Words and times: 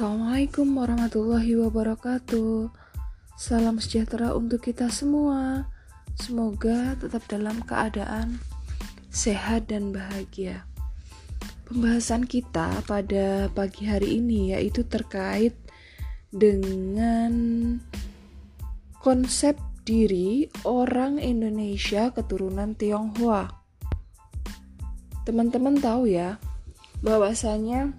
Assalamualaikum 0.00 0.80
warahmatullahi 0.80 1.60
wabarakatuh. 1.60 2.72
Salam 3.36 3.76
sejahtera 3.84 4.32
untuk 4.32 4.64
kita 4.64 4.88
semua. 4.88 5.68
Semoga 6.16 6.96
tetap 6.96 7.20
dalam 7.28 7.60
keadaan 7.68 8.40
sehat 9.12 9.68
dan 9.68 9.92
bahagia. 9.92 10.64
Pembahasan 11.68 12.24
kita 12.24 12.80
pada 12.88 13.52
pagi 13.52 13.84
hari 13.84 14.16
ini 14.16 14.56
yaitu 14.56 14.88
terkait 14.88 15.52
dengan 16.32 17.76
konsep 19.04 19.60
diri 19.84 20.48
orang 20.64 21.20
Indonesia 21.20 22.08
keturunan 22.08 22.72
Tionghoa. 22.72 23.52
Teman-teman 25.28 25.76
tahu 25.76 26.08
ya, 26.08 26.40
bahwasanya 27.04 27.92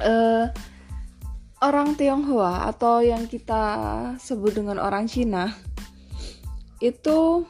uh, 0.00 0.48
orang 1.58 1.98
Tionghoa 1.98 2.70
atau 2.70 3.02
yang 3.02 3.26
kita 3.26 3.62
sebut 4.22 4.62
dengan 4.62 4.78
orang 4.78 5.10
Cina 5.10 5.54
itu 6.78 7.42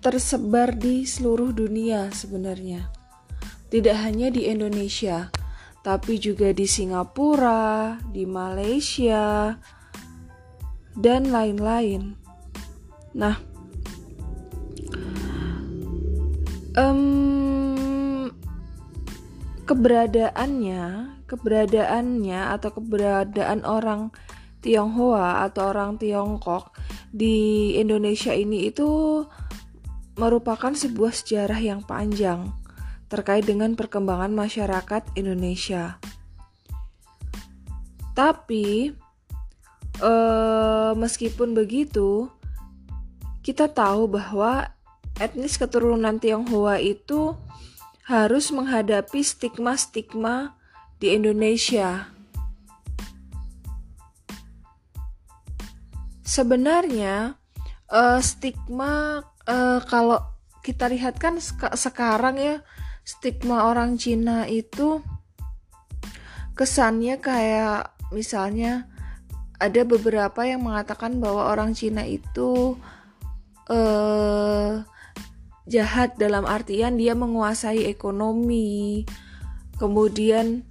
tersebar 0.00 0.76
di 0.76 1.04
seluruh 1.04 1.52
dunia 1.52 2.08
sebenarnya. 2.12 2.88
Tidak 3.70 3.96
hanya 3.96 4.32
di 4.32 4.48
Indonesia, 4.48 5.30
tapi 5.80 6.16
juga 6.20 6.52
di 6.52 6.66
Singapura, 6.66 8.00
di 8.08 8.24
Malaysia, 8.24 9.54
dan 10.96 11.30
lain-lain. 11.30 12.16
Nah, 13.14 13.36
um, 16.74 18.26
keberadaannya, 19.68 21.19
keberadaannya 21.30 22.50
atau 22.58 22.74
keberadaan 22.74 23.62
orang 23.62 24.10
Tionghoa 24.60 25.46
atau 25.46 25.72
orang 25.72 25.96
Tiongkok 25.96 26.74
di 27.08 27.72
Indonesia 27.78 28.34
ini 28.34 28.68
itu 28.68 29.22
merupakan 30.20 30.74
sebuah 30.74 31.16
sejarah 31.16 31.56
yang 31.62 31.80
panjang 31.86 32.52
terkait 33.08 33.48
dengan 33.48 33.72
perkembangan 33.72 34.30
masyarakat 34.30 35.02
Indonesia. 35.16 35.96
Tapi 38.12 38.92
eh, 39.96 40.92
meskipun 40.92 41.56
begitu, 41.56 42.28
kita 43.40 43.72
tahu 43.72 44.12
bahwa 44.12 44.68
etnis 45.16 45.56
keturunan 45.56 46.20
Tionghoa 46.20 46.76
itu 46.84 47.32
harus 48.04 48.52
menghadapi 48.52 49.24
stigma-stigma 49.24 50.59
di 51.00 51.16
Indonesia. 51.16 52.12
Sebenarnya 56.20 57.34
uh, 57.90 58.20
stigma 58.22 59.24
uh, 59.48 59.80
kalau 59.88 60.20
kita 60.60 60.86
lihat 60.92 61.16
kan 61.16 61.40
sekarang 61.74 62.36
ya 62.36 62.62
stigma 63.02 63.66
orang 63.66 63.96
Cina 63.96 64.46
itu 64.46 65.00
kesannya 66.54 67.18
kayak 67.18 67.96
misalnya 68.12 68.86
ada 69.56 69.82
beberapa 69.88 70.44
yang 70.44 70.68
mengatakan 70.68 71.18
bahwa 71.18 71.48
orang 71.48 71.72
Cina 71.72 72.04
itu 72.04 72.76
uh, 73.72 74.84
jahat 75.64 76.14
dalam 76.20 76.44
artian 76.44 77.00
dia 77.00 77.16
menguasai 77.16 77.88
ekonomi 77.88 79.08
kemudian 79.80 80.69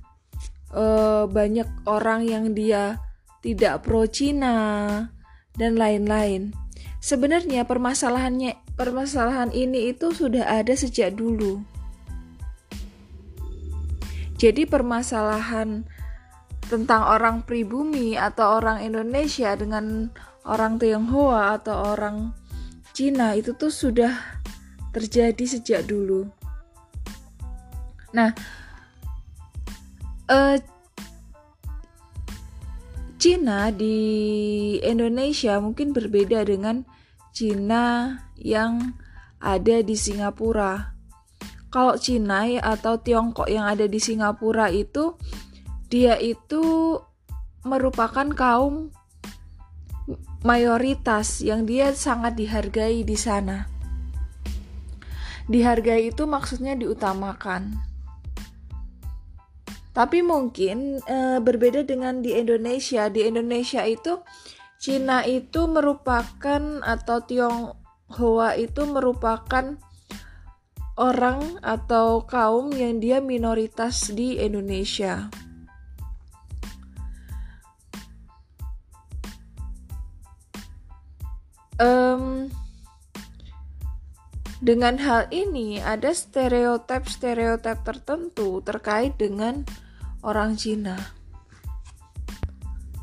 uh, 0.74 1.26
banyak 1.30 1.68
orang 1.86 2.26
yang 2.26 2.52
dia 2.54 2.98
tidak 3.40 3.86
pro 3.88 4.06
Cina 4.10 5.08
dan 5.56 5.80
lain-lain 5.80 6.52
sebenarnya 7.00 7.64
permasalahannya 7.64 8.60
permasalahan 8.76 9.52
ini 9.56 9.92
itu 9.96 10.12
sudah 10.12 10.48
ada 10.48 10.76
sejak 10.76 11.16
dulu 11.16 11.64
jadi 14.40 14.64
permasalahan 14.64 15.84
tentang 16.70 17.02
orang 17.04 17.44
pribumi 17.44 18.16
atau 18.16 18.62
orang 18.62 18.80
Indonesia 18.86 19.52
dengan 19.58 20.14
orang 20.48 20.80
Tionghoa 20.80 21.60
atau 21.60 21.98
orang 21.98 22.32
Cina 22.96 23.36
itu 23.36 23.52
tuh 23.58 23.74
sudah 23.74 24.16
terjadi 24.96 25.46
sejak 25.46 25.82
dulu. 25.90 26.30
Nah, 28.14 28.34
uh, 30.30 30.56
Cina 33.20 33.68
di 33.76 33.98
Indonesia 34.80 35.60
mungkin 35.60 35.92
berbeda 35.92 36.48
dengan 36.48 36.88
Cina 37.36 38.16
yang 38.40 38.96
ada 39.44 39.84
di 39.84 39.96
Singapura. 40.00 40.96
Kalau 41.68 42.00
Cina 42.00 42.48
atau 42.64 42.96
Tiongkok 42.96 43.52
yang 43.52 43.68
ada 43.68 43.86
di 43.92 44.00
Singapura 44.00 44.72
itu 44.72 45.20
dia 45.92 46.16
itu 46.16 46.96
merupakan 47.68 48.26
kaum 48.32 48.96
mayoritas 50.48 51.44
yang 51.44 51.68
dia 51.68 51.92
sangat 51.92 52.40
dihargai 52.40 53.04
di 53.04 53.20
sana. 53.20 53.68
Dihargai 55.52 56.14
itu 56.14 56.24
maksudnya 56.24 56.78
diutamakan. 56.80 57.89
Tapi 60.00 60.24
mungkin 60.24 61.04
e, 61.04 61.44
berbeda 61.44 61.84
dengan 61.84 62.24
di 62.24 62.32
Indonesia. 62.32 63.12
Di 63.12 63.28
Indonesia 63.28 63.84
itu 63.84 64.24
Cina 64.80 65.28
itu 65.28 65.68
merupakan 65.68 66.80
atau 66.80 67.20
Tionghoa 67.28 68.56
itu 68.56 68.88
merupakan 68.88 69.76
orang 70.96 71.60
atau 71.60 72.24
kaum 72.24 72.72
yang 72.72 73.04
dia 73.04 73.20
minoritas 73.20 74.16
di 74.16 74.40
Indonesia. 74.40 75.28
Um, 81.76 82.48
dengan 84.64 84.96
hal 84.96 85.28
ini, 85.32 85.84
ada 85.84 86.16
stereotip-stereotip 86.16 87.84
tertentu 87.84 88.64
terkait 88.64 89.20
dengan 89.20 89.68
orang 90.24 90.56
Cina. 90.60 90.96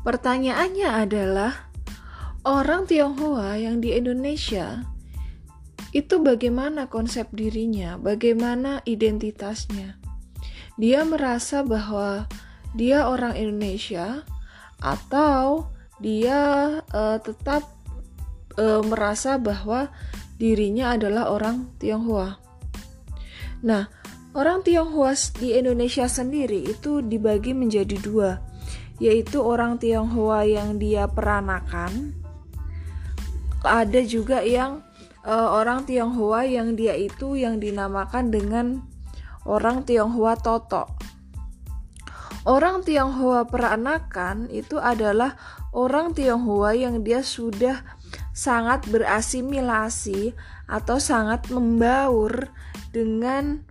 Pertanyaannya 0.05 0.87
adalah, 0.87 1.67
orang 2.47 2.87
Tionghoa 2.87 3.59
yang 3.59 3.83
di 3.83 3.91
Indonesia 3.91 4.87
itu 5.91 6.19
bagaimana 6.23 6.87
konsep 6.87 7.27
dirinya, 7.35 7.99
bagaimana 7.99 8.79
identitasnya. 8.87 9.99
Dia 10.77 11.03
merasa 11.03 11.65
bahwa 11.65 12.29
dia 12.77 13.09
orang 13.09 13.33
Indonesia 13.33 14.21
atau 14.77 15.73
dia 15.97 16.39
uh, 16.93 17.17
tetap 17.17 17.65
uh, 18.61 18.85
merasa 18.85 19.41
bahwa 19.41 19.89
dirinya 20.37 20.93
adalah 20.93 21.33
orang 21.33 21.73
Tionghoa. 21.81 22.37
Nah, 23.65 23.89
orang 24.37 24.61
Tionghoa 24.61 25.17
di 25.41 25.57
Indonesia 25.57 26.05
sendiri 26.05 26.61
itu 26.69 27.01
dibagi 27.01 27.57
menjadi 27.57 27.97
dua, 27.97 28.37
yaitu 29.01 29.41
orang 29.41 29.81
Tionghoa 29.81 30.45
yang 30.45 30.77
dia 30.77 31.09
peranakan, 31.09 32.13
ada 33.65 34.01
juga 34.05 34.45
yang 34.45 34.85
uh, 35.25 35.57
orang 35.57 35.89
Tionghoa 35.89 36.45
yang 36.45 36.77
dia 36.77 36.93
itu 36.93 37.33
yang 37.33 37.57
dinamakan 37.57 38.29
dengan 38.29 38.85
orang 39.49 39.81
Tionghoa 39.81 40.37
Toto. 40.37 40.85
Orang 42.47 42.85
Tionghoa 42.85 43.43
peranakan 43.43 44.47
itu 44.53 44.79
adalah 44.79 45.35
orang 45.75 46.15
Tionghoa 46.15 46.71
yang 46.79 47.03
dia 47.03 47.19
sudah 47.19 47.83
sangat 48.31 48.87
berasimilasi 48.87 50.31
atau 50.69 50.95
sangat 50.95 51.51
membaur 51.51 52.47
dengan 52.95 53.66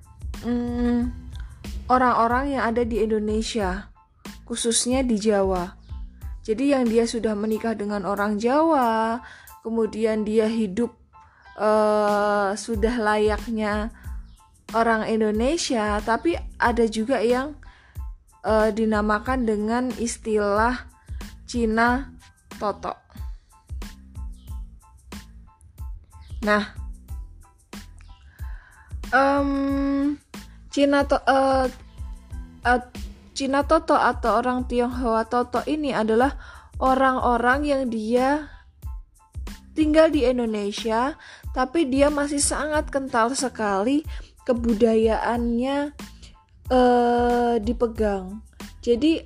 orang 0.47 0.55
mm, 0.55 1.03
orang-orang 1.91 2.55
yang 2.55 2.63
ada 2.71 2.83
di 2.87 3.03
Indonesia, 3.03 3.91
khususnya 4.47 5.03
di 5.03 5.19
Jawa. 5.19 5.75
Jadi 6.47 6.71
yang 6.71 6.87
dia 6.87 7.03
sudah 7.11 7.35
menikah 7.35 7.75
dengan 7.75 8.07
orang 8.07 8.39
Jawa, 8.39 9.19
kemudian 9.67 10.23
dia 10.23 10.47
hidup 10.47 10.95
uh, 11.59 12.55
sudah 12.55 12.95
layaknya 13.03 13.91
orang 14.71 15.11
Indonesia, 15.11 15.99
tapi 16.07 16.39
ada 16.63 16.87
juga 16.87 17.19
yang 17.19 17.59
uh, 18.47 18.71
dinamakan 18.71 19.43
dengan 19.43 19.91
istilah 19.99 20.87
Cina 21.51 22.15
Toto. 22.63 22.95
Nah, 26.47 26.63
um, 29.11 30.15
Cina 30.77 31.09
to, 31.09 31.17
uh, 31.25 31.65
uh, 32.69 32.83
Cina 33.33 33.65
Toto 33.65 33.97
atau 33.97 34.45
orang 34.45 34.69
Tionghoa 34.69 35.25
Toto 35.25 35.65
ini 35.65 35.97
adalah 35.97 36.37
orang-orang 36.77 37.65
yang 37.65 37.83
dia 37.89 38.53
tinggal 39.73 40.13
di 40.13 40.29
Indonesia, 40.29 41.17
tapi 41.57 41.89
dia 41.89 42.13
masih 42.13 42.45
sangat 42.45 42.93
kental 42.93 43.33
sekali 43.33 44.05
kebudayaannya 44.49 45.93
eh, 46.73 47.55
dipegang. 47.61 48.41
Jadi 48.81 49.21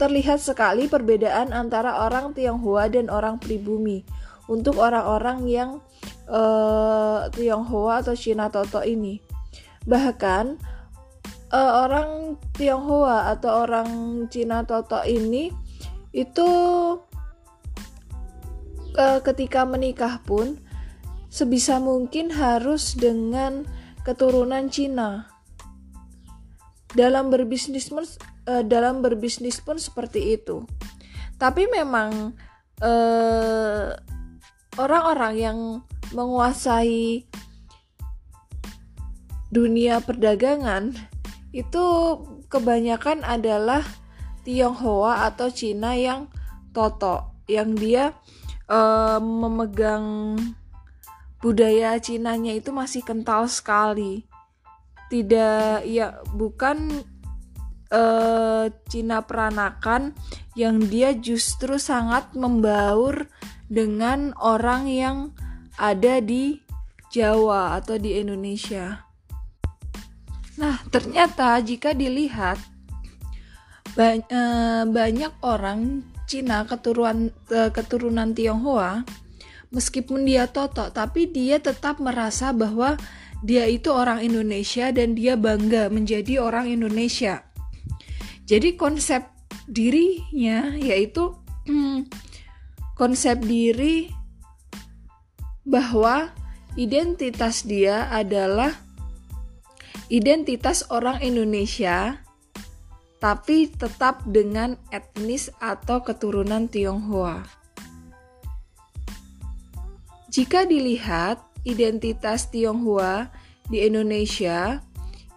terlihat 0.00 0.40
sekali 0.40 0.88
perbedaan 0.88 1.52
antara 1.52 2.00
orang 2.00 2.32
Tionghoa 2.32 2.88
dan 2.88 3.12
orang 3.12 3.36
pribumi. 3.36 4.08
Untuk 4.46 4.78
orang-orang 4.78 5.42
yang 5.50 5.70
uh, 6.30 7.26
Tionghoa 7.34 7.98
atau 7.98 8.14
Cina 8.14 8.46
Toto 8.46 8.78
ini. 8.86 9.25
Bahkan 9.86 10.44
uh, 11.54 11.72
orang 11.86 12.36
Tionghoa 12.58 13.30
atau 13.34 13.66
orang 13.66 13.90
Cina 14.32 14.66
Toto 14.66 15.02
ini 15.06 15.50
itu 16.10 16.48
uh, 18.96 19.20
ketika 19.22 19.62
menikah 19.68 20.18
pun 20.24 20.58
sebisa 21.30 21.78
mungkin 21.78 22.32
harus 22.32 22.96
dengan 22.96 23.68
keturunan 24.02 24.72
Cina. 24.72 25.28
Dalam 26.96 27.28
berbisnis 27.28 27.92
pun, 27.92 28.08
uh, 28.48 28.64
dalam 28.64 29.04
berbisnis 29.04 29.60
pun 29.60 29.76
seperti 29.76 30.40
itu. 30.40 30.64
Tapi 31.36 31.68
memang 31.68 32.32
orang-orang 34.80 35.34
uh, 35.36 35.40
yang 35.40 35.58
menguasai 36.16 37.28
dunia 39.56 40.04
perdagangan 40.04 40.92
itu 41.56 41.84
kebanyakan 42.52 43.24
adalah 43.24 43.80
Tionghoa 44.44 45.24
atau 45.32 45.48
Cina 45.48 45.96
yang 45.96 46.28
toto 46.76 47.32
yang 47.48 47.72
dia 47.72 48.12
uh, 48.68 49.16
memegang 49.16 50.36
budaya 51.40 51.96
Cinanya 51.96 52.52
itu 52.52 52.68
masih 52.68 53.00
kental 53.00 53.48
sekali 53.48 54.28
tidak 55.08 55.88
ya 55.88 56.20
bukan 56.36 57.00
uh, 57.88 58.68
Cina 58.90 59.24
peranakan 59.24 60.12
yang 60.52 60.84
dia 60.84 61.16
justru 61.16 61.80
sangat 61.80 62.34
membaur 62.36 63.30
dengan 63.72 64.36
orang 64.36 64.90
yang 64.90 65.16
ada 65.80 66.18
di 66.20 66.60
Jawa 67.14 67.78
atau 67.78 67.96
di 67.96 68.18
Indonesia. 68.18 69.05
Nah, 70.56 70.80
ternyata 70.88 71.60
jika 71.60 71.92
dilihat 71.92 72.56
eh, 73.96 74.84
banyak 74.88 75.32
orang 75.44 76.00
Cina 76.26 76.64
keturunan 76.64 77.28
eh, 77.52 77.70
keturunan 77.70 78.32
Tionghoa 78.32 79.04
meskipun 79.70 80.24
dia 80.24 80.48
toto 80.48 80.88
tapi 80.90 81.28
dia 81.28 81.60
tetap 81.60 82.00
merasa 82.00 82.56
bahwa 82.56 82.96
dia 83.44 83.68
itu 83.68 83.92
orang 83.92 84.24
Indonesia 84.24 84.88
dan 84.90 85.12
dia 85.12 85.36
bangga 85.36 85.92
menjadi 85.92 86.40
orang 86.40 86.72
Indonesia. 86.72 87.44
Jadi 88.48 88.80
konsep 88.80 89.28
dirinya 89.68 90.72
yaitu 90.80 91.36
konsep 93.00 93.44
diri 93.44 94.08
bahwa 95.66 96.32
identitas 96.78 97.66
dia 97.66 98.08
adalah 98.08 98.85
identitas 100.06 100.86
orang 100.90 101.18
Indonesia 101.18 102.22
tapi 103.18 103.72
tetap 103.72 104.22
dengan 104.28 104.76
etnis 104.92 105.48
atau 105.58 106.04
keturunan 106.04 106.68
Tionghoa. 106.68 107.42
Jika 110.28 110.68
dilihat 110.68 111.40
identitas 111.64 112.52
Tionghoa 112.52 113.32
di 113.72 113.82
Indonesia 113.88 114.84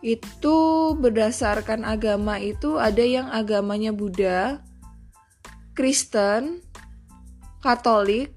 itu 0.04 0.58
berdasarkan 1.00 1.88
agama 1.88 2.38
itu 2.38 2.76
ada 2.78 3.02
yang 3.02 3.32
agamanya 3.32 3.96
Buddha, 3.96 4.60
Kristen, 5.74 6.60
Katolik, 7.64 8.36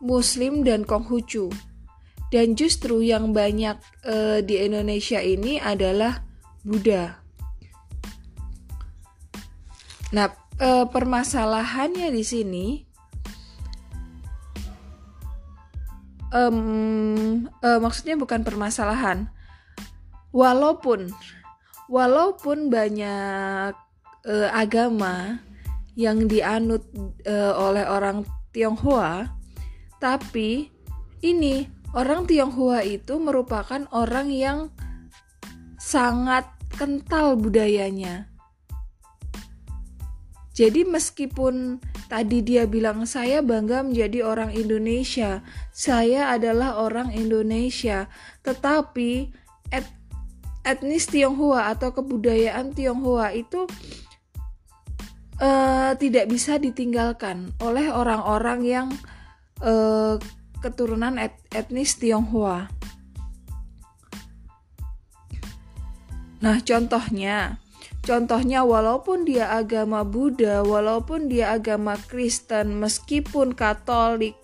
Muslim 0.00 0.64
dan 0.64 0.88
Konghucu. 0.88 1.52
Dan 2.34 2.58
justru 2.58 2.98
yang 2.98 3.30
banyak 3.30 3.78
e, 4.02 4.42
di 4.42 4.58
Indonesia 4.58 5.22
ini 5.22 5.62
adalah 5.62 6.18
Buddha. 6.66 7.22
Nah, 10.10 10.34
e, 10.58 10.82
permasalahannya 10.90 12.10
di 12.10 12.24
sini 12.26 12.66
um, 16.34 17.46
e, 17.46 17.68
maksudnya 17.78 18.18
bukan 18.18 18.42
permasalahan. 18.42 19.30
Walaupun 20.34 21.14
walaupun 21.86 22.66
banyak 22.66 23.78
e, 24.26 24.34
agama 24.50 25.38
yang 25.94 26.26
dianut 26.26 26.82
e, 27.22 27.34
oleh 27.54 27.86
orang 27.86 28.26
Tionghoa, 28.50 29.30
tapi 30.02 30.74
ini 31.22 31.83
orang 31.94 32.26
Tionghoa 32.26 32.82
itu 32.82 33.16
merupakan 33.22 33.86
orang 33.94 34.28
yang 34.34 34.58
sangat 35.78 36.50
kental 36.74 37.38
budayanya. 37.38 38.28
Jadi 40.54 40.86
meskipun 40.86 41.82
tadi 42.06 42.38
dia 42.46 42.66
bilang 42.70 43.10
saya 43.10 43.42
bangga 43.42 43.82
menjadi 43.82 44.22
orang 44.22 44.54
Indonesia, 44.54 45.42
saya 45.74 46.30
adalah 46.30 46.78
orang 46.78 47.10
Indonesia, 47.10 48.06
tetapi 48.46 49.34
et, 49.74 49.86
etnis 50.62 51.10
Tionghoa 51.10 51.74
atau 51.74 51.90
kebudayaan 51.90 52.70
Tionghoa 52.70 53.34
itu 53.34 53.66
uh, 55.42 55.90
tidak 55.98 56.30
bisa 56.30 56.62
ditinggalkan 56.62 57.50
oleh 57.58 57.90
orang-orang 57.90 58.60
yang 58.62 58.88
uh, 59.58 60.22
keturunan 60.64 61.20
et 61.20 61.36
etnis 61.52 62.00
Tionghoa. 62.00 62.72
Nah, 66.40 66.60
contohnya, 66.64 67.60
contohnya 68.04 68.64
walaupun 68.64 69.28
dia 69.28 69.52
agama 69.52 70.04
Buddha, 70.04 70.64
walaupun 70.64 71.28
dia 71.28 71.52
agama 71.52 72.00
Kristen, 72.08 72.80
meskipun 72.80 73.52
Katolik 73.52 74.36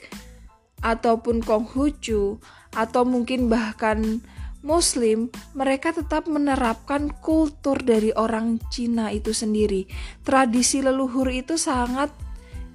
ataupun 0.81 1.45
Konghucu 1.45 2.41
atau 2.73 3.03
mungkin 3.05 3.53
bahkan 3.53 4.25
Muslim, 4.61 5.33
mereka 5.57 5.93
tetap 5.93 6.29
menerapkan 6.29 7.09
kultur 7.25 7.81
dari 7.81 8.13
orang 8.13 8.61
Cina 8.69 9.09
itu 9.09 9.33
sendiri. 9.33 9.89
Tradisi 10.25 10.85
leluhur 10.85 11.29
itu 11.33 11.57
sangat 11.57 12.13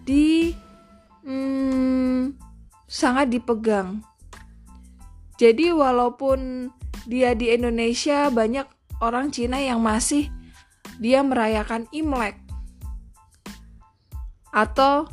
di 0.06 0.54
hmm, 1.26 2.45
sangat 2.86 3.34
dipegang. 3.34 4.02
Jadi 5.36 5.74
walaupun 5.76 6.72
dia 7.06 7.36
di 7.36 7.52
Indonesia 7.52 8.32
banyak 8.32 8.66
orang 9.04 9.30
Cina 9.30 9.60
yang 9.60 9.84
masih 9.84 10.32
dia 10.98 11.20
merayakan 11.22 11.92
Imlek 11.92 12.40
atau 14.56 15.04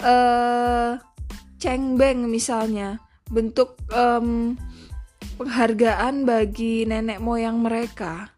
uh, 0.00 0.96
cengbeng 1.60 2.24
misalnya 2.32 2.96
bentuk 3.28 3.76
um, 3.92 4.56
penghargaan 5.36 6.24
bagi 6.24 6.88
nenek 6.88 7.20
moyang 7.20 7.60
mereka. 7.60 8.32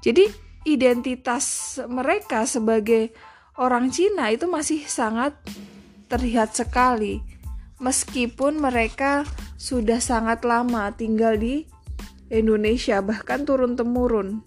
Jadi 0.00 0.30
identitas 0.64 1.76
mereka 1.90 2.46
sebagai 2.46 3.12
orang 3.60 3.90
Cina 3.92 4.30
itu 4.30 4.46
masih 4.46 4.86
sangat 4.86 5.36
terlihat 6.10 6.52
sekali 6.58 7.22
meskipun 7.80 8.58
mereka 8.58 9.24
sudah 9.56 10.02
sangat 10.02 10.42
lama 10.42 10.90
tinggal 10.92 11.38
di 11.38 11.64
Indonesia 12.28 12.98
bahkan 13.00 13.46
turun 13.46 13.78
temurun. 13.78 14.42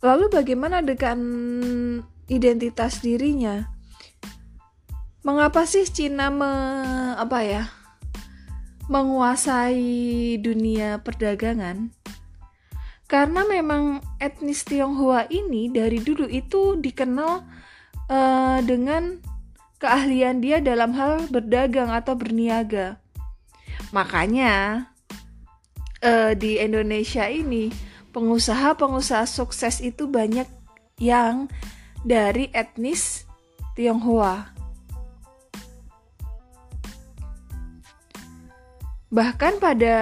Lalu 0.00 0.32
bagaimana 0.32 0.80
dengan 0.80 1.20
identitas 2.28 3.04
dirinya? 3.04 3.68
Mengapa 5.20 5.68
sih 5.68 5.84
Cina 5.84 6.32
me, 6.32 6.52
apa 7.20 7.44
ya? 7.44 7.64
menguasai 8.90 10.34
dunia 10.42 10.98
perdagangan? 11.06 11.99
Karena 13.10 13.42
memang 13.42 13.98
etnis 14.22 14.62
Tionghoa 14.62 15.26
ini 15.34 15.66
dari 15.66 15.98
dulu 15.98 16.30
itu 16.30 16.78
dikenal 16.78 17.42
uh, 18.06 18.58
dengan 18.62 19.18
keahlian 19.82 20.38
dia 20.38 20.62
dalam 20.62 20.94
hal 20.94 21.26
berdagang 21.26 21.90
atau 21.90 22.14
berniaga. 22.14 23.02
Makanya 23.90 24.86
uh, 26.06 26.38
di 26.38 26.62
Indonesia 26.62 27.26
ini 27.26 27.74
pengusaha-pengusaha 28.14 29.26
sukses 29.26 29.82
itu 29.82 30.06
banyak 30.06 30.46
yang 31.02 31.50
dari 32.06 32.46
etnis 32.54 33.26
Tionghoa. 33.74 34.54
Bahkan 39.10 39.58
pada 39.58 39.98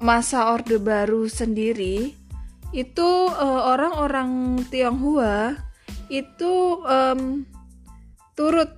masa 0.00 0.48
Orde 0.50 0.80
Baru 0.80 1.28
sendiri 1.28 2.16
itu 2.72 3.10
eh, 3.30 3.62
orang-orang 3.62 4.62
Tionghoa 4.72 5.60
itu 6.10 6.82
um, 6.82 7.46
turut 8.34 8.72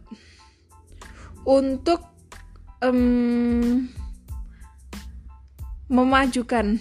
untuk 1.48 2.04
um, 2.84 3.88
memajukan 5.88 6.76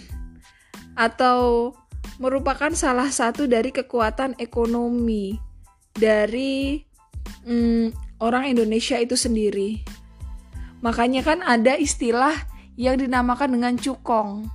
atau 0.92 1.72
merupakan 2.20 2.72
salah 2.76 3.08
satu 3.08 3.48
dari 3.48 3.72
kekuatan 3.72 4.36
ekonomi 4.36 5.40
dari 5.96 6.84
um, 7.48 7.88
orang 8.20 8.52
Indonesia 8.52 9.00
itu 9.00 9.16
sendiri. 9.16 9.80
Makanya 10.84 11.24
kan 11.24 11.40
ada 11.40 11.78
istilah 11.78 12.34
yang 12.82 12.98
dinamakan 12.98 13.54
dengan 13.54 13.78
cukong. 13.78 14.50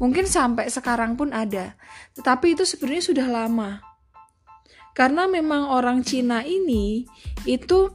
Mungkin 0.00 0.24
sampai 0.24 0.72
sekarang 0.72 1.12
pun 1.20 1.36
ada. 1.36 1.76
Tetapi 2.16 2.56
itu 2.56 2.64
sebenarnya 2.64 3.04
sudah 3.04 3.28
lama. 3.28 3.84
Karena 4.96 5.28
memang 5.28 5.68
orang 5.68 6.00
Cina 6.00 6.40
ini 6.40 7.04
itu 7.44 7.92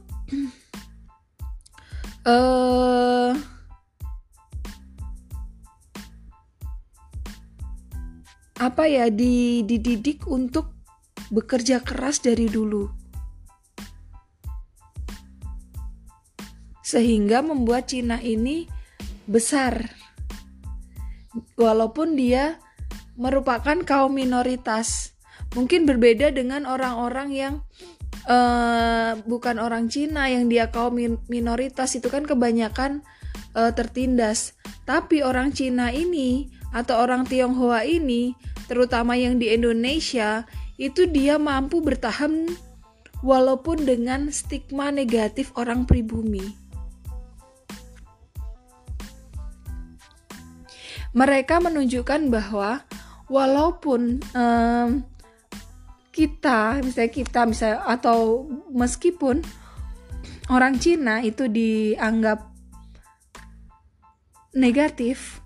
uh, 2.22 3.34
apa 8.70 8.84
ya 8.86 9.10
dididik 9.10 10.30
untuk 10.30 10.70
bekerja 11.34 11.82
keras 11.82 12.22
dari 12.22 12.46
dulu. 12.46 13.02
sehingga 16.94 17.40
membuat 17.40 17.90
Cina 17.90 18.22
ini 18.22 18.70
besar. 19.26 19.90
Walaupun 21.58 22.14
dia 22.14 22.62
merupakan 23.18 23.78
kaum 23.82 24.14
minoritas, 24.14 25.14
mungkin 25.54 25.86
berbeda 25.86 26.30
dengan 26.34 26.66
orang-orang 26.66 27.28
yang 27.34 27.54
uh, 28.26 29.18
bukan 29.26 29.58
orang 29.58 29.90
Cina 29.90 30.30
yang 30.30 30.50
dia 30.50 30.70
kaum 30.70 30.98
minoritas 31.30 31.94
itu 31.94 32.06
kan 32.10 32.26
kebanyakan 32.26 33.02
uh, 33.54 33.70
tertindas. 33.74 34.54
Tapi 34.84 35.24
orang 35.24 35.54
Cina 35.54 35.90
ini 35.94 36.50
atau 36.74 37.00
orang 37.00 37.24
Tionghoa 37.24 37.86
ini, 37.86 38.34
terutama 38.66 39.14
yang 39.14 39.38
di 39.40 39.54
Indonesia, 39.54 40.44
itu 40.76 41.06
dia 41.06 41.38
mampu 41.38 41.78
bertahan 41.80 42.50
walaupun 43.22 43.86
dengan 43.86 44.28
stigma 44.28 44.90
negatif 44.90 45.54
orang 45.54 45.86
pribumi. 45.86 46.63
Mereka 51.14 51.62
menunjukkan 51.62 52.28
bahwa 52.28 52.82
walaupun 53.30 54.18
um, 54.34 55.06
kita 56.14 56.78
misalnya 56.82 57.10
kita 57.10 57.40
misalnya 57.46 57.78
atau 57.86 58.46
meskipun 58.70 59.42
orang 60.50 60.78
Cina 60.78 61.18
itu 61.26 61.50
dianggap 61.50 62.54
negatif 64.54 65.42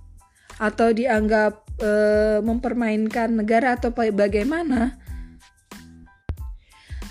atau 0.60 0.92
dianggap 0.92 1.64
e, 1.80 1.90
mempermainkan 2.44 3.32
negara 3.32 3.80
atau 3.80 3.94
bagaimana 3.94 5.00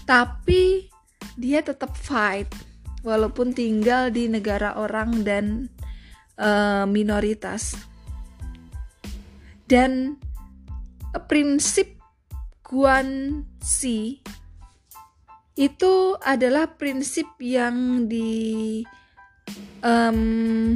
tapi 0.05 0.91
dia 1.33 1.65
tetap 1.65 1.97
fight 1.97 2.51
walaupun 3.01 3.57
tinggal 3.57 4.13
di 4.13 4.29
negara 4.29 4.77
orang 4.77 5.25
dan 5.25 5.45
e, 6.37 6.49
minoritas 6.85 7.73
dan 9.67 10.15
prinsip 11.27 11.99
Guanxi 12.67 14.19
itu 15.57 15.93
adalah 16.19 16.75
prinsip 16.75 17.25
yang 17.39 18.05
di 18.11 18.83
um, 19.79 20.75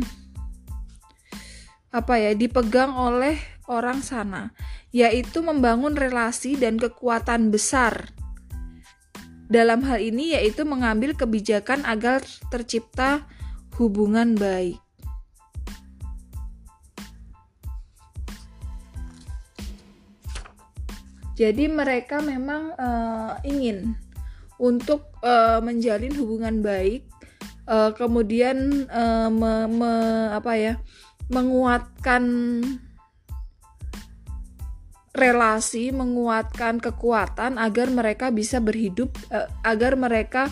apa 1.92 2.14
ya 2.16 2.32
dipegang 2.32 2.96
oleh 2.96 3.36
orang 3.68 4.00
sana 4.00 4.56
yaitu 4.96 5.44
membangun 5.44 5.96
relasi 5.96 6.60
dan 6.60 6.76
kekuatan 6.76 7.52
besar. 7.52 8.12
Dalam 9.52 9.84
hal 9.84 10.00
ini 10.00 10.36
yaitu 10.36 10.64
mengambil 10.64 11.12
kebijakan 11.12 11.84
agar 11.84 12.24
tercipta 12.48 13.28
hubungan 13.76 14.36
baik 14.36 14.80
Jadi 21.42 21.66
mereka 21.66 22.22
memang 22.22 22.70
uh, 22.78 23.34
ingin 23.42 23.98
untuk 24.62 25.10
uh, 25.26 25.58
menjalin 25.58 26.14
hubungan 26.14 26.62
baik, 26.62 27.10
uh, 27.66 27.90
kemudian 27.98 28.86
uh, 28.94 29.26
me, 29.26 29.66
me, 29.66 29.94
apa 30.38 30.54
ya, 30.54 30.74
menguatkan 31.34 32.22
relasi, 35.18 35.90
menguatkan 35.90 36.78
kekuatan 36.78 37.58
agar 37.58 37.90
mereka 37.90 38.30
bisa 38.30 38.62
berhidup, 38.62 39.10
uh, 39.34 39.50
agar 39.66 39.98
mereka 39.98 40.46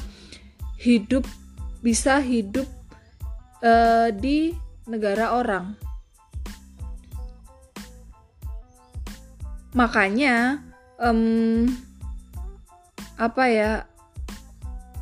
hidup 0.81 1.29
bisa 1.86 2.17
hidup 2.17 2.65
uh, 3.62 4.10
di 4.10 4.58
negara 4.89 5.38
orang. 5.38 5.77
Makanya 9.77 10.65
um, 11.00 11.65
apa 13.20 13.44
ya 13.51 13.72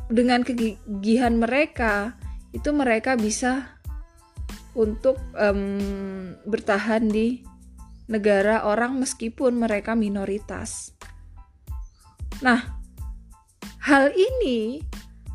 dengan 0.08 0.42
kegigihan 0.42 1.36
mereka 1.36 2.16
itu 2.56 2.72
mereka 2.72 3.14
bisa 3.14 3.78
untuk 4.72 5.20
um, 5.36 6.32
bertahan 6.48 7.10
di 7.10 7.44
negara 8.08 8.64
orang 8.64 8.96
meskipun 8.96 9.60
mereka 9.60 9.92
minoritas. 9.92 10.96
Nah, 12.40 12.80
hal 13.84 14.14
ini 14.16 14.80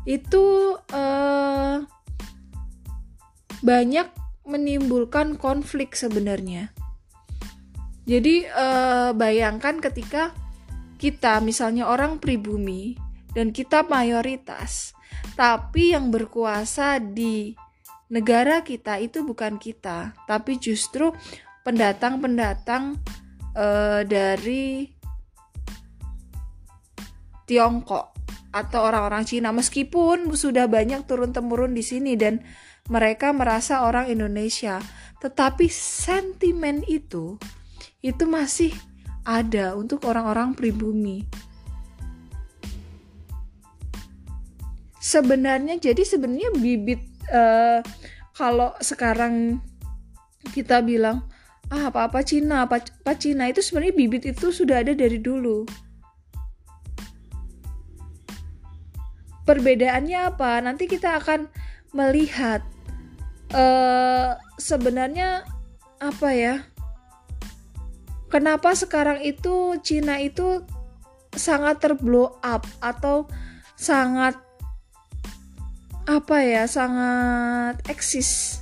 itu 0.04 0.76
uh, 0.90 1.76
banyak 3.62 4.08
menimbulkan 4.44 5.38
konflik 5.38 5.94
sebenarnya. 5.94 6.74
Jadi 8.04 8.44
uh, 8.52 9.16
bayangkan 9.16 9.80
ketika 9.80 10.36
kita 10.96 11.42
misalnya 11.42 11.90
orang 11.90 12.22
pribumi 12.22 12.94
dan 13.34 13.50
kita 13.50 13.82
mayoritas, 13.86 14.94
tapi 15.34 15.92
yang 15.92 16.14
berkuasa 16.14 17.02
di 17.02 17.54
negara 18.12 18.62
kita 18.62 19.02
itu 19.02 19.26
bukan 19.26 19.58
kita, 19.58 20.14
tapi 20.28 20.60
justru 20.62 21.10
pendatang-pendatang 21.66 23.00
uh, 23.56 24.06
dari 24.06 24.92
Tiongkok 27.44 28.14
atau 28.54 28.80
orang-orang 28.86 29.26
Cina. 29.26 29.50
Meskipun 29.50 30.30
sudah 30.32 30.70
banyak 30.70 31.04
turun-temurun 31.04 31.74
di 31.74 31.82
sini 31.82 32.14
dan 32.14 32.40
mereka 32.86 33.32
merasa 33.34 33.82
orang 33.82 34.12
Indonesia, 34.12 34.78
tetapi 35.18 35.66
sentimen 35.72 36.84
itu 36.86 37.40
itu 38.04 38.24
masih 38.28 38.76
ada 39.24 39.72
untuk 39.74 40.04
orang-orang 40.04 40.52
pribumi. 40.52 41.24
Sebenarnya 45.00 45.76
jadi 45.76 46.00
sebenarnya 46.00 46.52
bibit 46.56 47.00
uh, 47.28 47.84
kalau 48.32 48.72
sekarang 48.80 49.60
kita 50.52 50.80
bilang 50.80 51.24
ah 51.72 51.88
apa-apa 51.88 52.20
Cina, 52.24 52.68
apa, 52.68 52.80
apa 52.80 53.12
Cina 53.16 53.48
itu 53.48 53.64
sebenarnya 53.64 53.96
bibit 53.96 54.24
itu 54.28 54.52
sudah 54.52 54.84
ada 54.84 54.92
dari 54.92 55.16
dulu. 55.20 55.64
Perbedaannya 59.44 60.18
apa? 60.32 60.60
Nanti 60.64 60.88
kita 60.88 61.20
akan 61.20 61.52
melihat 61.92 62.64
uh, 63.52 64.40
sebenarnya 64.56 65.44
apa 66.00 66.28
ya? 66.32 66.54
Kenapa 68.34 68.74
sekarang 68.74 69.22
itu 69.22 69.78
Cina 69.86 70.18
itu 70.18 70.66
sangat 71.30 71.78
terblow 71.78 72.34
up 72.42 72.66
atau 72.82 73.30
sangat 73.78 74.34
apa 76.10 76.36
ya 76.42 76.66
sangat 76.66 77.78
eksis 77.86 78.58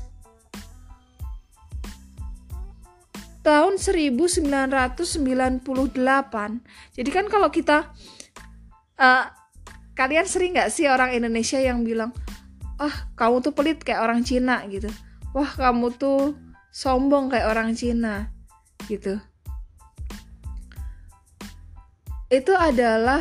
tahun 3.41 3.81
1998. 3.81 5.64
Jadi 6.95 7.11
kan 7.11 7.26
kalau 7.26 7.49
kita 7.49 7.91
uh, 9.00 9.25
kalian 9.97 10.29
sering 10.29 10.52
nggak 10.55 10.69
sih 10.69 10.87
orang 10.87 11.17
Indonesia 11.17 11.59
yang 11.59 11.83
bilang, 11.83 12.12
"Ah, 12.76 13.11
kamu 13.19 13.43
tuh 13.43 13.57
pelit 13.57 13.83
kayak 13.83 14.05
orang 14.05 14.23
Cina" 14.23 14.62
gitu. 14.71 14.93
"Wah, 15.35 15.50
kamu 15.59 15.97
tuh 15.99 16.38
sombong 16.71 17.33
kayak 17.33 17.50
orang 17.50 17.75
Cina." 17.75 18.31
gitu. 18.91 19.19
Itu 22.33 22.57
adalah 22.57 23.21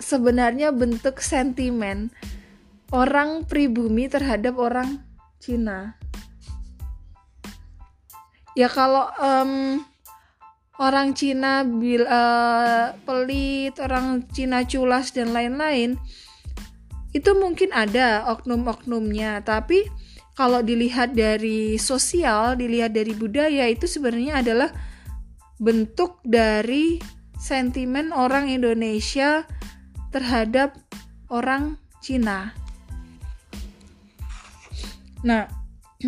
sebenarnya 0.00 0.72
bentuk 0.72 1.20
sentimen 1.20 2.08
orang 2.88 3.44
pribumi 3.44 4.08
terhadap 4.08 4.56
orang 4.56 5.04
Cina. 5.36 6.00
Ya 8.56 8.72
kalau 8.72 9.12
um, 9.20 9.84
orang 10.80 11.12
Cina 11.12 11.68
bil 11.68 12.08
uh, 12.08 12.96
pelit, 13.04 13.76
orang 13.76 14.24
Cina 14.32 14.64
culas 14.64 15.12
dan 15.12 15.36
lain-lain 15.36 16.00
itu 17.12 17.28
mungkin 17.36 17.76
ada 17.76 18.24
oknum-oknumnya, 18.32 19.44
tapi 19.44 19.84
kalau 20.32 20.64
dilihat 20.64 21.12
dari 21.12 21.76
sosial, 21.76 22.56
dilihat 22.56 22.96
dari 22.96 23.12
budaya 23.12 23.68
itu 23.68 23.84
sebenarnya 23.84 24.40
adalah 24.40 24.72
bentuk 25.60 26.24
dari 26.24 27.20
sentimen 27.42 28.14
orang 28.14 28.46
Indonesia 28.46 29.42
terhadap 30.14 30.78
orang 31.26 31.74
Cina. 31.98 32.54
Nah, 35.26 35.50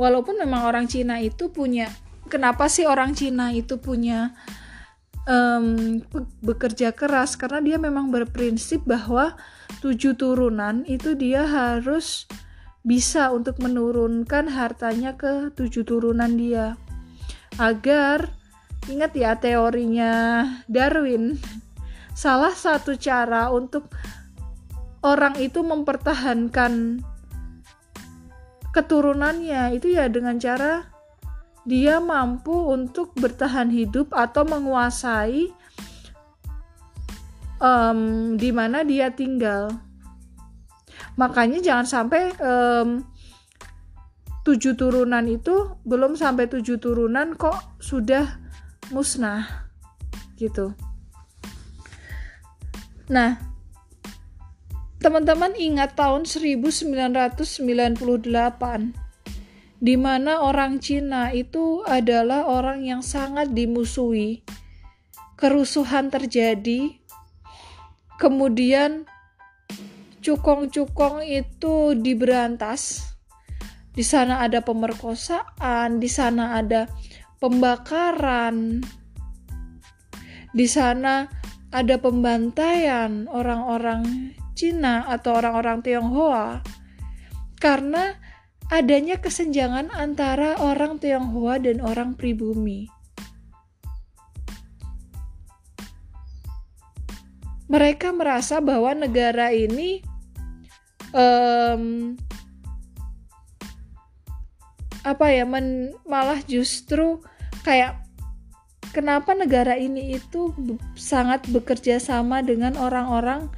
walaupun 0.00 0.38
memang 0.38 0.70
orang 0.70 0.86
Cina 0.86 1.18
itu 1.18 1.50
punya 1.50 1.90
kenapa 2.30 2.70
sih 2.70 2.86
orang 2.86 3.18
Cina 3.18 3.50
itu 3.50 3.82
punya 3.82 4.30
um, 5.26 5.98
bekerja 6.38 6.94
keras 6.94 7.34
karena 7.34 7.58
dia 7.58 7.76
memang 7.82 8.14
berprinsip 8.14 8.86
bahwa 8.86 9.34
tujuh 9.82 10.14
turunan 10.14 10.86
itu 10.86 11.18
dia 11.18 11.46
harus 11.50 12.30
bisa 12.84 13.32
untuk 13.32 13.58
menurunkan 13.58 14.52
hartanya 14.52 15.16
ke 15.16 15.50
tujuh 15.56 15.82
turunan 15.88 16.36
dia 16.36 16.76
agar 17.56 18.43
ingat 18.88 19.12
ya 19.16 19.36
teorinya 19.40 20.12
Darwin 20.68 21.40
salah 22.14 22.52
satu 22.52 22.94
cara 22.94 23.50
untuk 23.50 23.90
orang 25.04 25.36
itu 25.40 25.60
mempertahankan 25.60 27.02
keturunannya 28.74 29.78
itu 29.78 29.94
ya 29.94 30.10
dengan 30.10 30.36
cara 30.36 30.94
dia 31.64 31.96
mampu 31.98 32.52
untuk 32.52 33.16
bertahan 33.16 33.72
hidup 33.72 34.12
atau 34.12 34.44
menguasai 34.44 35.48
um, 37.56 38.00
di 38.36 38.50
mana 38.52 38.84
dia 38.84 39.08
tinggal. 39.08 39.72
Makanya 41.16 41.64
jangan 41.64 41.86
sampai 41.88 42.36
um, 42.36 43.00
tujuh 44.44 44.76
turunan 44.76 45.24
itu 45.24 45.80
belum 45.88 46.20
sampai 46.20 46.52
tujuh 46.52 46.76
turunan 46.76 47.32
kok 47.32 47.80
sudah 47.80 48.43
musnah 48.90 49.70
gitu. 50.36 50.74
Nah, 53.08 53.54
Teman-teman 55.04 55.52
ingat 55.52 56.00
tahun 56.00 56.24
1998 56.24 57.44
di 59.76 60.00
mana 60.00 60.40
orang 60.40 60.80
Cina 60.80 61.28
itu 61.28 61.84
adalah 61.84 62.48
orang 62.48 62.88
yang 62.88 63.04
sangat 63.04 63.52
dimusuhi. 63.52 64.40
Kerusuhan 65.36 66.08
terjadi. 66.08 67.04
Kemudian 68.16 69.04
cukong-cukong 70.24 71.20
itu 71.28 71.92
diberantas. 72.00 73.12
Di 73.92 74.00
sana 74.00 74.40
ada 74.40 74.64
pemerkosaan, 74.64 76.00
di 76.00 76.08
sana 76.08 76.56
ada 76.56 76.88
pembakaran. 77.38 78.82
Di 80.54 80.66
sana 80.70 81.26
ada 81.74 81.98
pembantaian 81.98 83.26
orang-orang 83.26 84.34
Cina 84.54 85.02
atau 85.10 85.42
orang-orang 85.42 85.82
Tionghoa 85.82 86.62
karena 87.58 88.14
adanya 88.70 89.18
kesenjangan 89.18 89.90
antara 89.90 90.54
orang 90.62 91.02
Tionghoa 91.02 91.58
dan 91.58 91.82
orang 91.82 92.14
pribumi. 92.14 92.86
Mereka 97.66 98.14
merasa 98.14 98.62
bahwa 98.62 98.94
negara 98.94 99.50
ini 99.50 99.98
um, 101.10 102.14
apa 105.04 105.30
ya 105.30 105.44
men, 105.44 105.92
malah 106.08 106.40
justru 106.48 107.20
kayak 107.62 108.00
kenapa 108.96 109.36
negara 109.36 109.76
ini 109.76 110.16
itu 110.16 110.50
sangat 110.96 111.44
bekerja 111.52 112.00
sama 112.00 112.40
dengan 112.40 112.74
orang-orang 112.80 113.52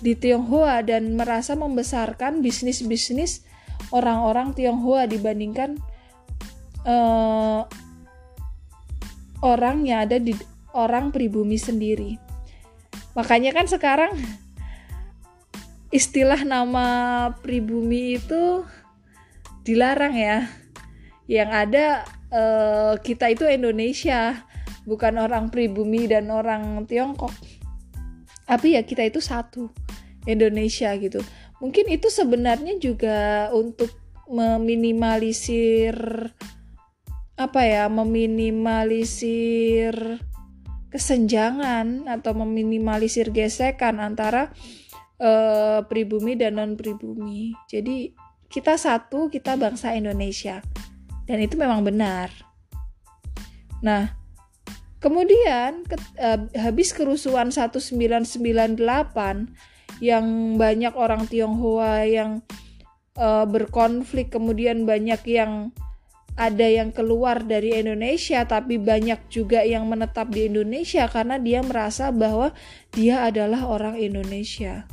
di 0.00 0.14
Tionghoa 0.14 0.80
dan 0.86 1.18
merasa 1.18 1.58
membesarkan 1.58 2.40
bisnis-bisnis 2.40 3.44
orang-orang 3.90 4.54
Tionghoa 4.54 5.04
dibandingkan 5.10 5.76
uh, 6.86 7.66
orang 9.42 9.84
yang 9.86 10.06
ada 10.06 10.16
di 10.22 10.34
orang 10.74 11.10
pribumi 11.10 11.58
sendiri. 11.58 12.16
Makanya 13.18 13.50
kan 13.50 13.66
sekarang 13.66 14.12
istilah 15.88 16.44
nama 16.44 16.86
pribumi 17.42 18.20
itu 18.20 18.62
dilarang 19.66 20.14
ya. 20.14 20.46
Yang 21.28 21.50
ada 21.52 21.86
uh, 22.32 22.94
kita 22.98 23.28
itu 23.28 23.44
Indonesia, 23.44 24.48
bukan 24.88 25.20
orang 25.20 25.52
pribumi 25.52 26.08
dan 26.08 26.32
orang 26.32 26.88
Tiongkok. 26.88 27.30
Tapi 28.48 28.74
ya 28.74 28.82
kita 28.82 29.04
itu 29.04 29.20
satu. 29.20 29.68
Indonesia 30.28 30.92
gitu. 31.00 31.24
Mungkin 31.58 31.88
itu 31.88 32.12
sebenarnya 32.12 32.76
juga 32.76 33.48
untuk 33.56 33.88
meminimalisir 34.28 35.96
apa 37.38 37.62
ya, 37.64 37.88
meminimalisir 37.88 40.20
kesenjangan 40.92 42.04
atau 42.08 42.32
meminimalisir 42.44 43.30
gesekan 43.32 44.00
antara 44.00 44.50
uh, 45.20 45.82
pribumi 45.88 46.36
dan 46.36 46.54
non 46.60 46.76
pribumi. 46.76 47.52
Jadi 47.68 48.12
kita 48.48 48.76
satu, 48.76 49.28
kita 49.32 49.56
bangsa 49.56 49.94
Indonesia. 49.96 50.60
Dan 51.28 51.44
itu 51.44 51.60
memang 51.60 51.84
benar. 51.84 52.32
Nah, 53.84 54.16
kemudian 54.98 55.84
ke, 55.84 55.94
uh, 56.18 56.40
habis 56.56 56.96
kerusuhan 56.96 57.52
1998 57.52 58.80
yang 60.00 60.56
banyak 60.56 60.94
orang 60.96 61.28
Tionghoa 61.28 62.08
yang 62.08 62.40
uh, 63.18 63.44
berkonflik 63.44 64.32
kemudian 64.32 64.86
banyak 64.88 65.20
yang 65.28 65.70
ada 66.38 66.70
yang 66.70 66.94
keluar 66.94 67.42
dari 67.42 67.74
Indonesia 67.74 68.46
tapi 68.46 68.78
banyak 68.78 69.26
juga 69.26 69.66
yang 69.66 69.90
menetap 69.90 70.30
di 70.30 70.46
Indonesia 70.46 71.10
karena 71.10 71.34
dia 71.34 71.66
merasa 71.66 72.14
bahwa 72.14 72.54
dia 72.94 73.26
adalah 73.26 73.66
orang 73.66 73.98
Indonesia. 73.98 74.86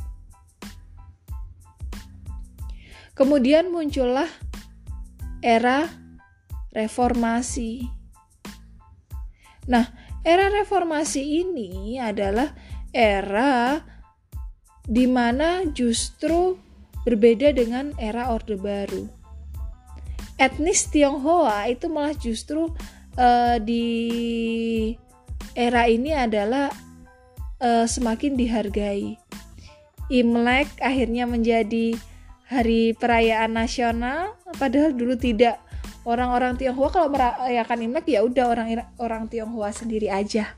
Kemudian 3.14 3.70
muncullah 3.72 4.28
era 5.40 5.88
reformasi. 6.76 7.88
Nah, 9.64 9.88
era 10.20 10.52
reformasi 10.52 11.40
ini 11.40 11.96
adalah 11.96 12.52
era 12.92 13.80
di 14.84 15.08
mana 15.08 15.64
justru 15.72 16.60
berbeda 17.02 17.56
dengan 17.56 17.96
era 17.96 18.28
Orde 18.28 18.60
Baru. 18.60 19.08
Etnis 20.36 20.84
Tionghoa 20.92 21.64
itu 21.72 21.88
malah 21.88 22.12
justru 22.12 22.68
uh, 23.16 23.56
di 23.56 23.88
era 25.56 25.88
ini 25.88 26.12
adalah 26.12 26.68
uh, 27.64 27.88
semakin 27.88 28.36
dihargai. 28.36 29.16
Imlek 30.12 30.70
akhirnya 30.78 31.26
menjadi 31.26 31.96
hari 32.46 32.94
perayaan 32.94 33.58
nasional, 33.58 34.38
padahal 34.60 34.94
dulu 34.94 35.18
tidak 35.18 35.58
orang-orang 36.06 36.54
Tionghoa 36.54 36.88
kalau 36.94 37.10
merayakan 37.10 37.82
Imlek 37.82 38.06
ya 38.06 38.22
udah 38.22 38.46
orang 38.46 38.68
orang 39.02 39.26
Tionghoa 39.26 39.74
sendiri 39.74 40.08
aja. 40.08 40.54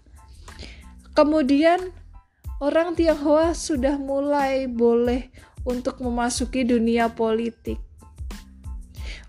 Kemudian 1.16 1.90
orang 2.60 2.92
Tionghoa 2.92 3.56
sudah 3.56 3.96
mulai 3.96 4.68
boleh 4.68 5.32
untuk 5.64 5.98
memasuki 6.04 6.62
dunia 6.62 7.10
politik. 7.10 7.80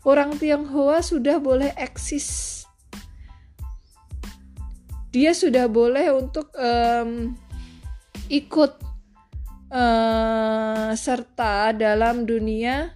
Orang 0.04 0.36
Tionghoa 0.36 1.02
sudah 1.02 1.40
boleh 1.40 1.72
eksis 1.80 2.60
dia 5.10 5.34
sudah 5.34 5.66
boleh 5.66 6.14
untuk 6.14 6.54
um, 6.54 7.34
ikut 8.30 8.78
uh, 9.74 10.94
serta 10.94 11.74
dalam 11.74 12.30
dunia 12.30 12.94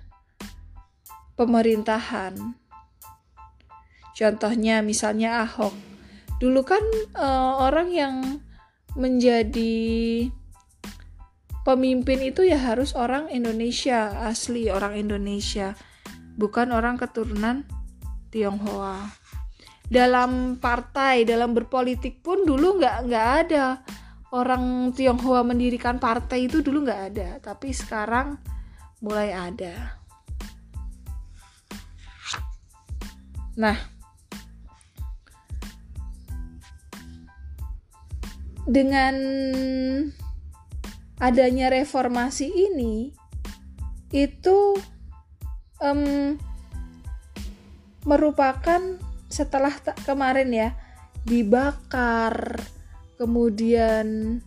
pemerintahan. 1.33 2.37
Contohnya 4.13 4.85
misalnya 4.85 5.41
Ahok. 5.41 5.73
Dulu 6.37 6.61
kan 6.61 6.81
uh, 7.17 7.65
orang 7.65 7.89
yang 7.89 8.15
menjadi 8.93 10.29
pemimpin 11.65 12.19
itu 12.21 12.45
ya 12.45 12.59
harus 12.61 12.93
orang 12.93 13.31
Indonesia, 13.33 14.21
asli 14.29 14.69
orang 14.69 14.99
Indonesia, 14.99 15.73
bukan 16.37 16.69
orang 16.75 16.99
keturunan 17.01 17.65
Tionghoa. 18.29 19.09
Dalam 19.89 20.57
partai 20.57 21.25
dalam 21.25 21.53
berpolitik 21.53 22.21
pun 22.21 22.45
dulu 22.45 22.77
nggak 22.81 22.97
nggak 23.09 23.27
ada. 23.45 23.65
Orang 24.33 24.89
Tionghoa 24.97 25.45
mendirikan 25.45 26.01
partai 26.01 26.49
itu 26.49 26.65
dulu 26.65 26.85
nggak 26.85 27.01
ada 27.13 27.29
tapi 27.37 27.69
sekarang 27.69 28.41
mulai 29.05 29.29
ada. 29.29 30.01
Nah 33.53 33.92
dengan 38.63 39.15
adanya 41.19 41.67
reformasi 41.71 42.47
ini 42.51 43.11
itu 44.13 44.75
um, 45.79 46.35
merupakan 48.03 48.81
setelah 49.31 49.73
kemarin 50.05 50.49
ya 50.51 50.69
dibakar 51.23 52.59
kemudian 53.17 54.39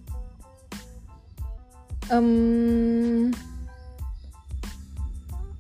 um, 2.13 3.33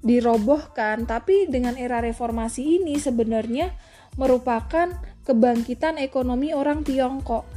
dirobohkan. 0.04 1.08
Tapi 1.08 1.50
dengan 1.50 1.74
era 1.74 1.98
reformasi 1.98 2.78
ini 2.78 3.00
sebenarnya 3.00 3.74
merupakan 4.14 4.94
kebangkitan 5.26 5.98
ekonomi 5.98 6.54
orang 6.54 6.86
Tiongkok 6.86 7.55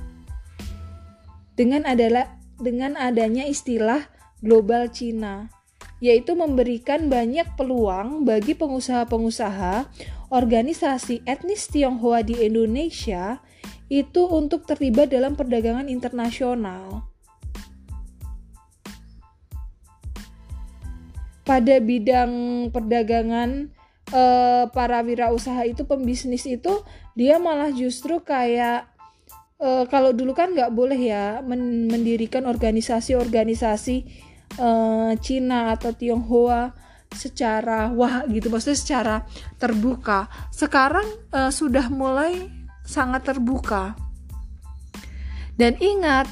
dengan 1.60 1.84
adalah 1.84 2.40
dengan 2.56 2.96
adanya 2.96 3.44
istilah 3.44 4.08
global 4.40 4.88
Cina 4.88 5.52
yaitu 6.00 6.32
memberikan 6.32 7.12
banyak 7.12 7.60
peluang 7.60 8.24
bagi 8.24 8.56
pengusaha-pengusaha 8.56 9.92
organisasi 10.32 11.28
etnis 11.28 11.68
Tionghoa 11.68 12.24
di 12.24 12.40
Indonesia 12.40 13.44
itu 13.92 14.24
untuk 14.32 14.64
terlibat 14.64 15.12
dalam 15.12 15.36
perdagangan 15.36 15.92
internasional. 15.92 17.04
Pada 21.44 21.82
bidang 21.82 22.32
perdagangan 22.72 23.74
eh, 24.14 24.64
para 24.72 25.04
wirausaha 25.04 25.68
itu 25.68 25.84
pembisnis 25.84 26.48
itu 26.48 26.86
dia 27.18 27.42
malah 27.42 27.74
justru 27.74 28.22
kayak 28.22 28.88
eh, 29.60 29.84
kalau 29.92 30.16
dulu 30.16 30.32
kan 30.34 30.56
nggak 30.56 30.72
boleh 30.72 30.98
ya 30.98 31.44
mendirikan 31.44 32.48
organisasi-organisasi 32.48 33.96
eh, 34.58 35.12
Cina 35.20 35.76
atau 35.76 35.92
Tionghoa 35.94 36.74
secara 37.10 37.90
wah 37.90 38.26
gitu 38.30 38.54
maksudnya 38.54 38.78
secara 38.78 39.16
terbuka. 39.58 40.30
Sekarang 40.54 41.06
uh, 41.34 41.50
sudah 41.50 41.90
mulai 41.90 42.50
sangat 42.86 43.26
terbuka. 43.26 43.98
Dan 45.58 45.76
ingat 45.82 46.30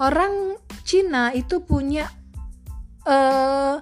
orang 0.00 0.56
Cina 0.82 1.30
itu 1.36 1.62
punya 1.62 2.08
uh, 3.06 3.78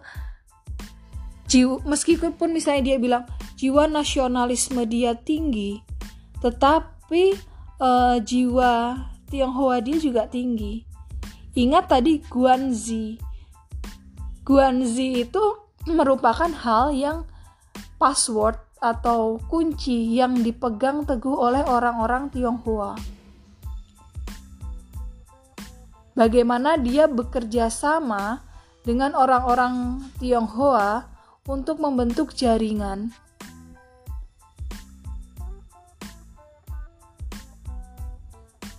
jiwa 1.48 1.82
meskipun 1.86 2.50
misalnya 2.50 2.94
dia 2.94 2.96
bilang 2.96 3.24
jiwa 3.56 3.84
nasionalisme 3.84 4.82
dia 4.88 5.12
tinggi 5.12 5.84
tetapi 6.40 7.36
uh, 7.82 8.22
jiwa 8.22 9.02
Tionghoa 9.26 9.82
dia 9.82 9.98
juga 9.98 10.30
tinggi 10.30 10.86
ingat 11.58 11.90
tadi 11.90 12.22
Guanzi 12.30 13.18
Guanzi 14.46 15.26
itu 15.26 15.42
merupakan 15.90 16.50
hal 16.50 16.94
yang 16.94 17.26
password 17.98 18.58
atau 18.82 19.38
kunci 19.46 20.18
yang 20.18 20.42
dipegang 20.42 21.06
teguh 21.06 21.38
oleh 21.38 21.62
orang-orang 21.62 22.26
Tionghoa. 22.34 22.98
Bagaimana 26.18 26.74
dia 26.76 27.06
bekerja 27.06 27.70
sama 27.70 28.42
dengan 28.82 29.14
orang-orang 29.14 30.02
Tionghoa 30.18 31.06
untuk 31.46 31.78
membentuk 31.78 32.34
jaringan. 32.34 33.14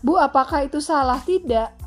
Bu, 0.03 0.19
apakah 0.19 0.67
itu 0.67 0.83
salah? 0.83 1.23
Tidak, 1.23 1.83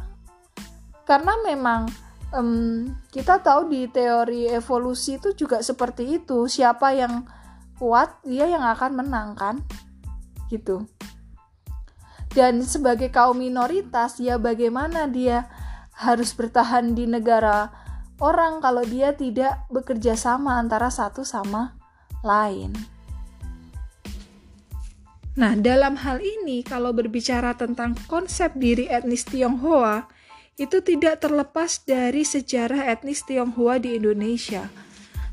karena 1.07 1.39
memang 1.47 1.87
um, 2.35 2.91
kita 3.15 3.39
tahu 3.39 3.71
di 3.71 3.87
teori 3.87 4.51
evolusi 4.51 5.23
itu 5.23 5.33
juga 5.39 5.63
seperti 5.63 6.19
itu 6.19 6.51
siapa 6.51 6.91
yang 6.93 7.23
kuat 7.79 8.19
dia 8.27 8.51
yang 8.51 8.67
akan 8.67 8.93
menang 8.99 9.39
kan 9.39 9.57
gitu 10.51 10.91
dan 12.35 12.61
sebagai 12.67 13.09
kaum 13.15 13.39
minoritas 13.39 14.19
ya 14.19 14.37
bagaimana 14.37 15.07
dia 15.07 15.47
harus 15.97 16.35
bertahan 16.37 16.93
di 16.93 17.09
negara 17.09 17.73
orang 18.21 18.61
kalau 18.61 18.85
dia 18.85 19.17
tidak 19.17 19.65
bekerja 19.73 20.13
sama 20.19 20.61
antara 20.61 20.93
satu 20.93 21.25
sama 21.25 21.73
lain. 22.21 22.96
Nah, 25.37 25.53
dalam 25.53 26.01
hal 26.01 26.25
ini 26.25 26.65
kalau 26.65 26.97
berbicara 26.97 27.53
tentang 27.53 27.93
konsep 28.09 28.57
diri 28.57 28.89
etnis 28.89 29.29
Tionghoa, 29.29 30.09
itu 30.57 30.81
tidak 30.81 31.21
terlepas 31.21 31.85
dari 31.85 32.25
sejarah 32.25 32.89
etnis 32.89 33.21
Tionghoa 33.29 33.77
di 33.77 34.01
Indonesia. 34.01 34.73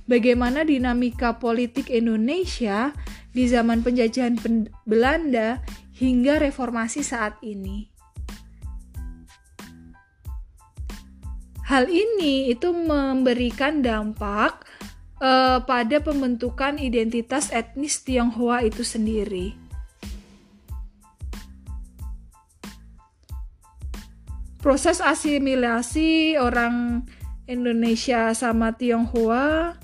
Bagaimana 0.03 0.67
dinamika 0.67 1.39
politik 1.39 1.87
Indonesia 1.87 2.91
di 3.31 3.47
zaman 3.47 3.79
penjajahan 3.79 4.35
Belanda 4.83 5.63
hingga 5.95 6.35
reformasi 6.43 6.99
saat 6.99 7.39
ini. 7.39 7.87
Hal 11.63 11.87
ini 11.87 12.51
itu 12.51 12.75
memberikan 12.75 13.79
dampak 13.79 14.67
uh, 15.23 15.63
pada 15.63 16.03
pembentukan 16.03 16.75
identitas 16.75 17.47
etnis 17.55 18.03
Tionghoa 18.03 18.67
itu 18.67 18.83
sendiri. 18.83 19.63
Proses 24.63 25.03
asimilasi 25.03 26.39
orang 26.39 27.03
Indonesia 27.51 28.31
sama 28.31 28.71
Tionghoa. 28.71 29.75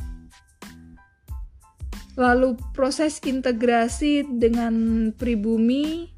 Lalu 2.16 2.56
proses 2.72 3.20
integrasi 3.20 4.24
dengan 4.24 4.76
pribumi. 5.12 6.16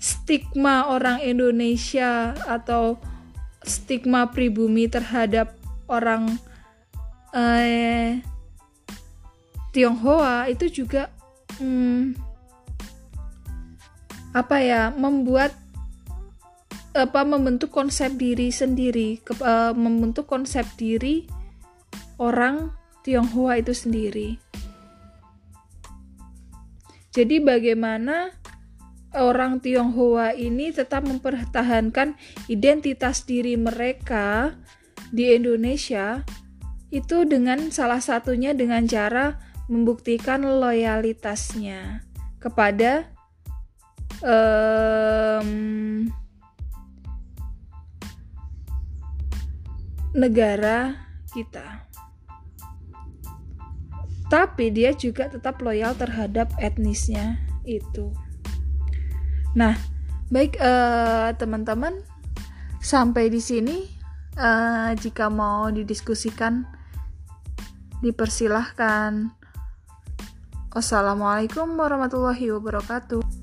Stigma 0.00 0.88
orang 0.88 1.20
Indonesia 1.20 2.32
atau 2.48 2.96
stigma 3.64 4.32
pribumi 4.32 4.88
terhadap 4.88 5.52
orang 5.88 6.40
eh, 7.36 8.24
Tionghoa 9.76 10.48
itu 10.48 10.72
juga 10.72 11.12
hmm, 11.60 12.16
apa 14.32 14.56
ya 14.64 14.88
membuat 14.88 15.59
apa 16.90 17.22
membentuk 17.22 17.70
konsep 17.70 18.18
diri 18.18 18.50
sendiri, 18.50 19.22
ke, 19.22 19.38
uh, 19.38 19.70
membentuk 19.74 20.26
konsep 20.26 20.66
diri 20.74 21.26
orang 22.18 22.74
Tionghoa 23.00 23.62
itu 23.62 23.72
sendiri. 23.72 24.36
Jadi 27.10 27.42
bagaimana 27.42 28.30
orang 29.16 29.58
Tionghoa 29.58 30.36
ini 30.36 30.70
tetap 30.70 31.02
mempertahankan 31.06 32.14
identitas 32.46 33.26
diri 33.26 33.58
mereka 33.58 34.54
di 35.10 35.34
Indonesia 35.34 36.22
itu 36.90 37.26
dengan 37.26 37.70
salah 37.74 38.02
satunya 38.02 38.54
dengan 38.54 38.86
cara 38.86 39.38
membuktikan 39.70 40.42
loyalitasnya 40.42 42.02
kepada 42.42 43.10
um, 44.22 46.10
negara 50.12 51.06
kita. 51.30 51.86
Tapi 54.30 54.70
dia 54.70 54.94
juga 54.94 55.26
tetap 55.26 55.58
loyal 55.58 55.94
terhadap 55.98 56.54
etnisnya 56.62 57.42
itu. 57.66 58.14
Nah, 59.58 59.74
Baik, 60.30 60.62
uh, 60.62 61.34
teman-teman, 61.34 62.06
sampai 62.78 63.26
di 63.34 63.42
sini. 63.42 63.98
Uh, 64.38 64.94
jika 64.94 65.26
mau 65.26 65.66
didiskusikan, 65.74 66.70
dipersilahkan. 67.98 69.34
Wassalamualaikum 70.70 71.74
warahmatullahi 71.74 72.46
wabarakatuh. 72.54 73.39